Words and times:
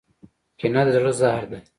کینه 0.59 0.81
د 0.85 0.87
زړه 0.95 1.11
زهر 1.19 1.43
دی. 1.51 1.59